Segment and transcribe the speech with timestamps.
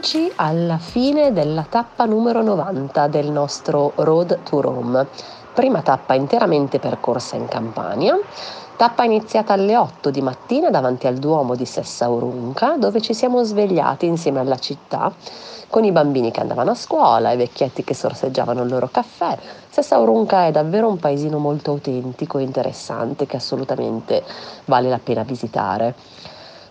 [0.00, 5.06] Eccoci alla fine della tappa numero 90 del nostro Road to Rome.
[5.52, 8.18] Prima tappa interamente percorsa in Campania,
[8.78, 13.42] tappa iniziata alle 8 di mattina davanti al Duomo di Sessa Urunca, dove ci siamo
[13.44, 15.12] svegliati insieme alla città
[15.68, 19.36] con i bambini che andavano a scuola, i vecchietti che sorseggiavano il loro caffè.
[19.68, 24.24] Sessa Urunca è davvero un paesino molto autentico e interessante che assolutamente
[24.64, 25.94] vale la pena visitare.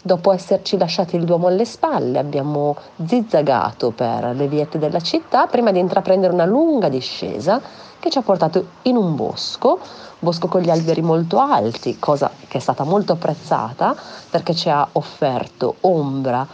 [0.00, 5.72] Dopo esserci lasciati il Duomo alle spalle, abbiamo zizzagato per le viette della città prima
[5.72, 7.60] di intraprendere una lunga discesa
[7.98, 9.80] che ci ha portato in un bosco,
[10.20, 13.96] bosco con gli alberi molto alti, cosa che è stata molto apprezzata
[14.30, 16.46] perché ci ha offerto ombra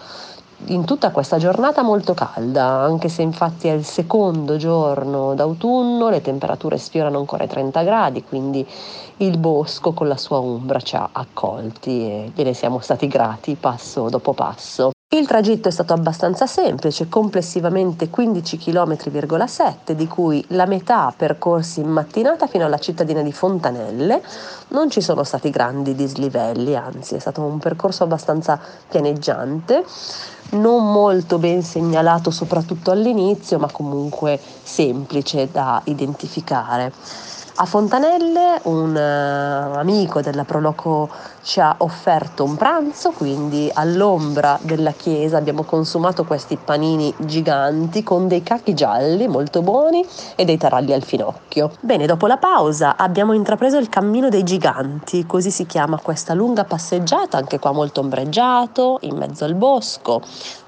[0.66, 6.22] in tutta questa giornata molto calda, anche se infatti è il secondo giorno d'autunno, le
[6.22, 8.66] temperature sfiorano ancora i 30 gradi, quindi
[9.18, 14.08] il bosco con la sua ombra ci ha accolti e gliene siamo stati grati passo
[14.08, 14.92] dopo passo.
[15.14, 21.88] Il tragitto è stato abbastanza semplice, complessivamente 15 km,7, di cui la metà percorsi in
[21.88, 24.20] mattinata fino alla cittadina di Fontanelle.
[24.70, 29.84] Non ci sono stati grandi dislivelli, anzi è stato un percorso abbastanza pianeggiante,
[30.54, 36.92] non molto ben segnalato soprattutto all'inizio, ma comunque semplice da identificare.
[37.56, 41.08] A Fontanelle un uh, amico della Proloco
[41.42, 48.26] ci ha offerto un pranzo, quindi all'ombra della chiesa abbiamo consumato questi panini giganti con
[48.26, 51.70] dei cachi gialli molto buoni e dei taralli al finocchio.
[51.78, 56.64] Bene, dopo la pausa abbiamo intrapreso il cammino dei giganti, così si chiama questa lunga
[56.64, 60.20] passeggiata, anche qua molto ombreggiato, in mezzo al bosco,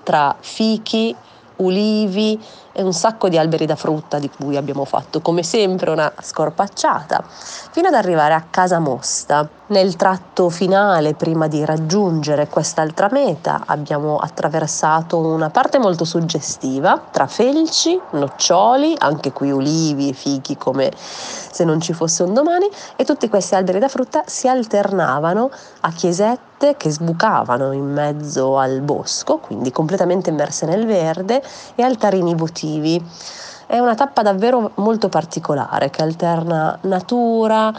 [0.05, 1.13] tra fichi,
[1.57, 2.41] ulivi
[2.79, 7.25] e un sacco di alberi da frutta di cui abbiamo fatto come sempre una scorpacciata,
[7.27, 9.49] fino ad arrivare a Casa Mosta.
[9.69, 17.27] Nel tratto finale, prima di raggiungere quest'altra meta, abbiamo attraversato una parte molto suggestiva tra
[17.27, 23.05] felci, noccioli, anche qui ulivi e fichi come se non ci fosse un domani, e
[23.05, 25.51] tutti questi alberi da frutta si alternavano
[25.81, 31.43] a chiesette che sbucavano in mezzo al bosco, quindi completamente immerse nel verde,
[31.75, 32.66] e altarini votivi.
[33.67, 37.73] È una tappa davvero molto particolare che alterna natura,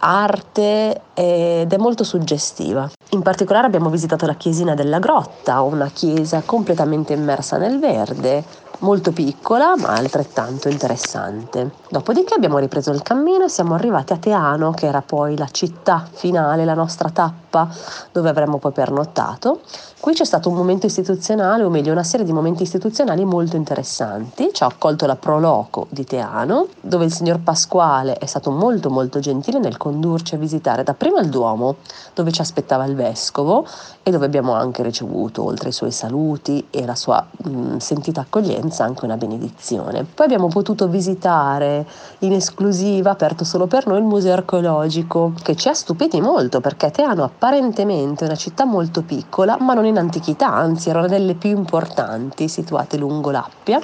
[0.00, 2.88] arte ed è molto suggestiva.
[3.10, 8.44] In particolare abbiamo visitato la chiesina della grotta, una chiesa completamente immersa nel verde,
[8.80, 11.70] molto piccola ma altrettanto interessante.
[11.88, 16.06] Dopodiché abbiamo ripreso il cammino e siamo arrivati a Teano, che era poi la città
[16.10, 17.68] finale, la nostra tappa
[18.12, 19.60] dove avremmo poi pernottato.
[20.00, 24.48] Qui c'è stato un momento istituzionale, o meglio una serie di momenti istituzionali molto interessanti.
[24.50, 29.18] Ci ha accolto la Proloco di Teano, dove il signor Pasquale è stato molto molto
[29.18, 31.76] gentile nel condurci a visitare dapprima il Duomo,
[32.14, 33.66] dove ci aspettava il Vescovo
[34.02, 38.68] e dove abbiamo anche ricevuto, oltre ai suoi saluti e la sua mh, sentita accoglienza,
[38.78, 40.04] anche una benedizione.
[40.04, 41.86] Poi abbiamo potuto visitare
[42.20, 46.90] in esclusiva, aperto solo per noi, il Museo Archeologico, che ci ha stupiti molto perché
[46.90, 51.34] Teano apparentemente è una città molto piccola, ma non in antichità, anzi era una delle
[51.34, 53.80] più importanti situate lungo l'Appia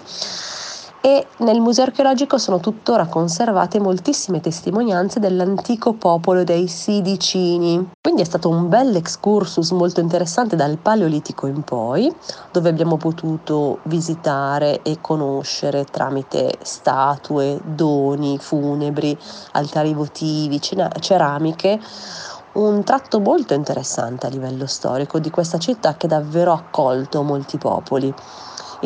[1.07, 7.91] e nel museo archeologico sono tuttora conservate moltissime testimonianze dell'antico popolo dei Sidicini.
[8.17, 12.11] Quindi è stato un bel excursus molto interessante dal Paleolitico in poi,
[12.51, 19.21] dove abbiamo potuto visitare e conoscere tramite statue, doni funebri,
[19.53, 21.79] altari votivi, ceramiche
[22.53, 27.59] un tratto molto interessante a livello storico di questa città che davvero ha accolto molti
[27.59, 28.15] popoli.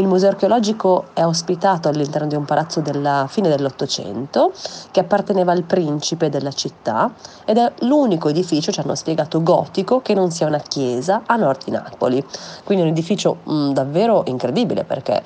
[0.00, 4.50] Il museo archeologico è ospitato all'interno di un palazzo della fine dell'Ottocento
[4.90, 7.12] che apparteneva al principe della città
[7.44, 11.64] ed è l'unico edificio, ci hanno spiegato, gotico che non sia una chiesa a nord
[11.64, 12.24] di Napoli.
[12.64, 15.22] Quindi un edificio mh, mm, davvero incredibile perché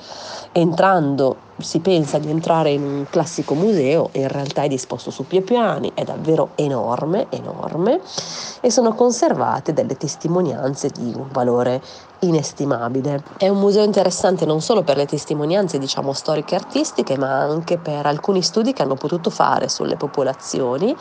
[0.51, 5.42] entrando si pensa di entrare in un classico museo in realtà è disposto su più
[5.45, 8.01] piani, è davvero enorme, enorme
[8.60, 11.80] e sono conservate delle testimonianze di un valore
[12.21, 13.22] inestimabile.
[13.36, 17.78] È un museo interessante non solo per le testimonianze, diciamo, storiche e artistiche, ma anche
[17.78, 20.97] per alcuni studi che hanno potuto fare sulle popolazioni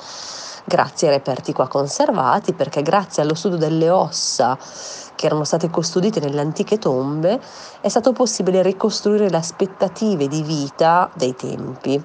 [0.65, 4.57] grazie ai reperti qua conservati, perché grazie allo studio delle ossa
[5.15, 7.39] che erano state custodite nelle antiche tombe,
[7.81, 12.04] è stato possibile ricostruire le aspettative di vita dei tempi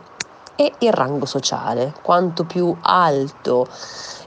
[0.57, 1.95] e il rango sociale.
[2.03, 3.67] Quanto più alto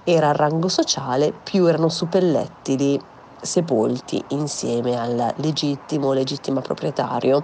[0.04, 3.00] era il rango sociale, più erano suppellettili
[3.41, 7.41] sepolti insieme al legittimo legittima proprietario.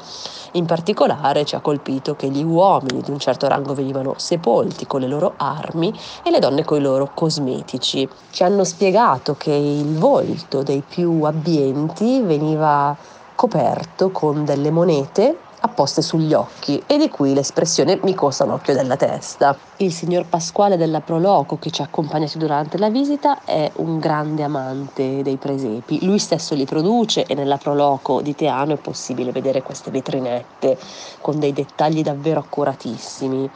[0.54, 5.02] In particolare ci ha colpito che gli uomini di un certo rango venivano sepolti con
[5.02, 8.08] le loro armi e le donne con i loro cosmetici.
[8.30, 12.96] Ci hanno spiegato che il volto dei più abbienti veniva
[13.36, 18.74] coperto con delle monete apposte sugli occhi e di qui l'espressione mi costa un occhio
[18.74, 19.58] della testa.
[19.78, 24.44] Il signor Pasquale della Proloco che ci ha accompagnato durante la visita è un grande
[24.44, 29.64] amante dei presepi, lui stesso li produce e nella Proloco di Teano è possibile vedere
[29.64, 30.78] queste vetrinette
[31.22, 33.50] con dei dettagli davvero accuratissimi,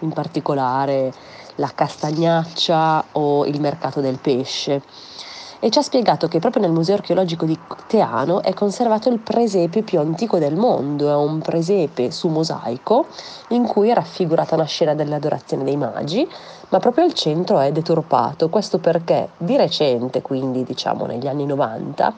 [0.00, 1.12] in particolare
[1.56, 4.82] la castagnaccia o il mercato del pesce
[5.60, 9.82] e ci ha spiegato che proprio nel Museo archeologico di Teano è conservato il presepe
[9.82, 13.06] più antico del mondo, è un presepe su mosaico
[13.48, 16.28] in cui è raffigurata una scena dell'adorazione dei magi,
[16.68, 22.14] ma proprio il centro è deturpato, questo perché di recente, quindi diciamo negli anni 90,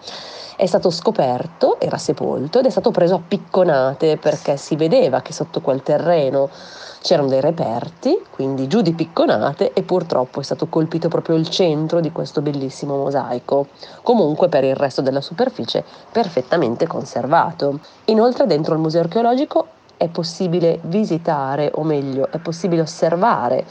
[0.57, 5.33] è stato scoperto, era sepolto ed è stato preso a picconate perché si vedeva che
[5.33, 6.49] sotto quel terreno
[7.01, 12.01] c'erano dei reperti, quindi giù di picconate e purtroppo è stato colpito proprio il centro
[12.01, 13.69] di questo bellissimo mosaico.
[14.03, 17.79] Comunque per il resto della superficie perfettamente conservato.
[18.07, 19.67] Inoltre dentro il museo archeologico
[19.97, 23.65] è possibile visitare, o meglio, è possibile osservare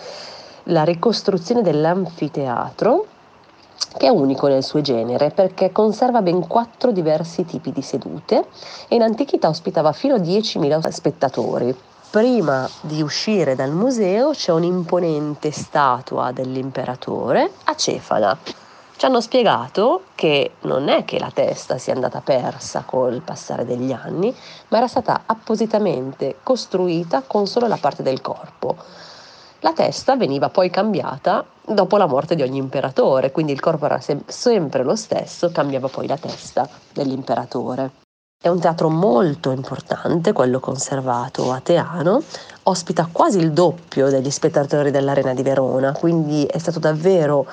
[0.70, 3.06] la ricostruzione dell'anfiteatro
[3.98, 8.46] che è unico nel suo genere perché conserva ben quattro diversi tipi di sedute
[8.88, 11.76] e in antichità ospitava fino a 10.000 spettatori
[12.10, 18.38] prima di uscire dal museo c'è un'imponente statua dell'imperatore a Cefala.
[18.96, 23.92] Ci hanno spiegato che non è che la testa sia andata persa col passare degli
[23.92, 24.34] anni,
[24.70, 28.76] ma era stata appositamente costruita con solo la parte del corpo.
[29.68, 34.00] La testa veniva poi cambiata dopo la morte di ogni imperatore, quindi il corpo era
[34.00, 37.92] sem- sempre lo stesso, cambiava poi la testa dell'imperatore.
[38.42, 42.24] È un teatro molto importante, quello conservato a Teano,
[42.64, 47.46] ospita quasi il doppio degli spettatori dell'Arena di Verona, quindi è stato davvero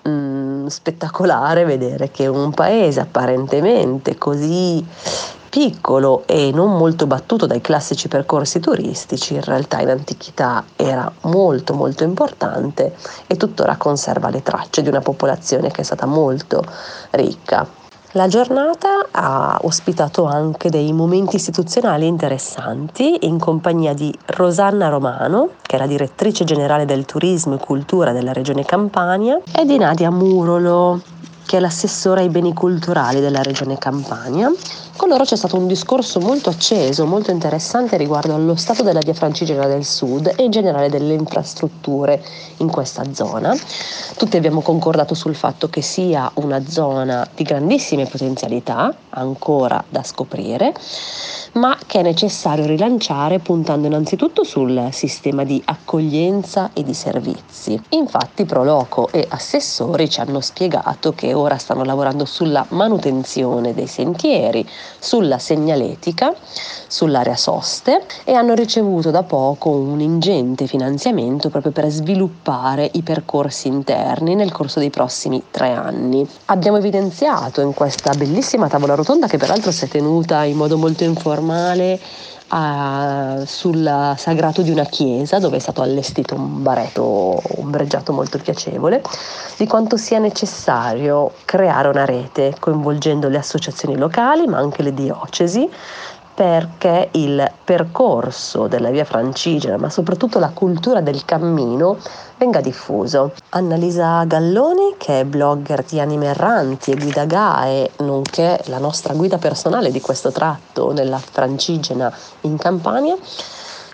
[0.00, 4.82] mh, mm, spettacolare vedere che un paese apparentemente così
[5.50, 11.74] piccolo e non molto battuto dai classici percorsi turistici, in realtà in antichità era molto
[11.74, 12.94] molto importante
[13.26, 16.64] e tuttora conserva le tracce di una popolazione che è stata molto
[17.10, 17.66] ricca.
[18.14, 25.76] La giornata ha ospitato anche dei momenti istituzionali interessanti in compagnia di Rosanna Romano, che
[25.76, 31.00] è la direttrice generale del turismo e cultura della regione Campania, e di Nadia Murolo,
[31.46, 34.52] che è l'assessore ai beni culturali della regione Campania.
[35.00, 39.14] Con loro c'è stato un discorso molto acceso, molto interessante riguardo allo stato della via
[39.14, 42.22] Francigena del Sud e in generale delle infrastrutture
[42.58, 43.56] in questa zona.
[44.18, 50.74] Tutti abbiamo concordato sul fatto che sia una zona di grandissime potenzialità, ancora da scoprire,
[51.52, 57.80] ma che è necessario rilanciare puntando innanzitutto sul sistema di accoglienza e di servizi.
[57.88, 64.68] Infatti Proloco e assessori ci hanno spiegato che ora stanno lavorando sulla manutenzione dei sentieri,
[64.98, 66.34] sulla segnaletica,
[66.86, 73.68] sull'area soste e hanno ricevuto da poco un ingente finanziamento proprio per sviluppare i percorsi
[73.68, 76.26] interni nel corso dei prossimi tre anni.
[76.46, 81.04] Abbiamo evidenziato in questa bellissima tavola rotonda che peraltro si è tenuta in modo molto
[81.04, 81.98] informale
[82.50, 89.02] a, sul sagrato di una chiesa dove è stato allestito un baretto ombreggiato molto piacevole,
[89.56, 95.68] di quanto sia necessario creare una rete coinvolgendo le associazioni locali ma anche le diocesi
[96.40, 101.98] perché il percorso della via francigena, ma soprattutto la cultura del cammino,
[102.38, 103.34] venga diffuso.
[103.50, 109.36] Annalisa Galloni, che è blogger di anime erranti e guida GAE, nonché la nostra guida
[109.36, 113.18] personale di questo tratto nella francigena in Campania,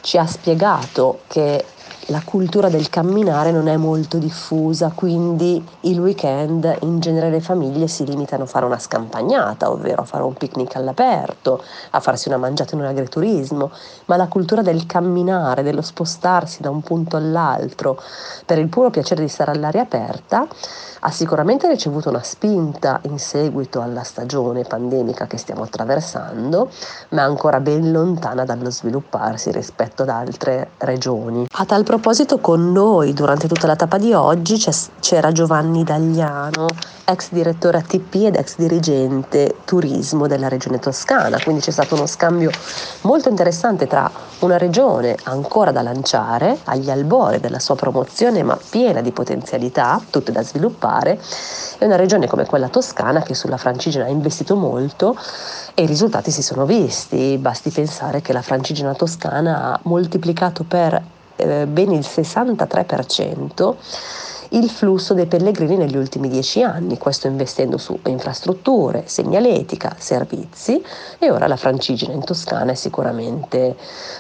[0.03, 1.65] ci ha spiegato che
[2.11, 7.89] la cultura del camminare non è molto diffusa, quindi il weekend in genere le famiglie
[7.89, 11.61] si limitano a fare una scampagnata, ovvero a fare un picnic all'aperto,
[11.91, 13.73] a farsi una mangiata in un agriturismo,
[14.05, 18.01] ma la cultura del camminare, dello spostarsi da un punto all'altro
[18.45, 20.47] per il puro piacere di stare all'aria aperta,
[21.01, 26.71] ha sicuramente ricevuto una spinta in seguito alla stagione pandemica che stiamo attraversando,
[27.11, 31.47] ma ancora ben lontana dallo svilupparsi rispetto ad altre regioni.
[31.53, 34.63] A tal proposito con noi durante tutta la tappa di oggi
[35.01, 36.67] c'era Giovanni Dagliano,
[37.07, 42.51] ex direttore ATP ed ex dirigente turismo della regione toscana, quindi c'è stato uno scambio
[43.03, 44.11] molto interessante tra
[44.41, 50.33] una regione ancora da lanciare, agli albori della sua promozione ma piena di potenzialità, tutte
[50.33, 51.19] da sviluppare,
[51.79, 55.17] e una regione come quella toscana che sulla francigena ha investito molto
[55.73, 61.15] e i risultati si sono visti, basti pensare che la francigena toscana ha moltiplicato per
[61.37, 63.75] eh, ben il 63%
[64.51, 70.83] il flusso dei pellegrini negli ultimi dieci anni, questo investendo su infrastrutture, segnaletica, servizi
[71.19, 73.77] e ora la Francigena in Toscana è sicuramente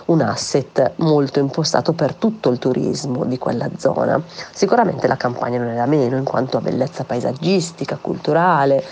[0.06, 4.20] un asset molto impostato per tutto il turismo di quella zona.
[4.52, 8.82] Sicuramente la campagna non è da meno in quanto a bellezza paesaggistica, culturale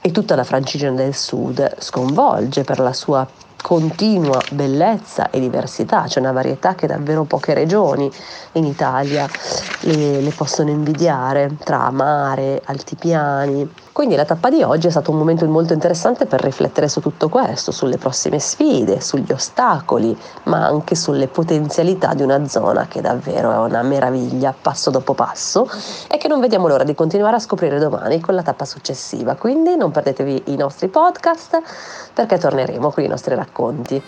[0.00, 3.26] e tutta la Francigena del Sud sconvolge per la sua
[3.68, 8.10] continua bellezza e diversità, c'è una varietà che davvero poche regioni
[8.52, 9.28] in Italia
[9.80, 15.18] le, le possono invidiare tra mare, altipiani, quindi la tappa di oggi è stato un
[15.18, 20.94] momento molto interessante per riflettere su tutto questo, sulle prossime sfide, sugli ostacoli, ma anche
[20.94, 25.68] sulle potenzialità di una zona che davvero è una meraviglia passo dopo passo
[26.08, 29.34] e che non vediamo l'ora di continuare a scoprire domani con la tappa successiva.
[29.34, 31.60] Quindi non perdetevi i nostri podcast
[32.14, 34.00] perché torneremo con i nostri racconti.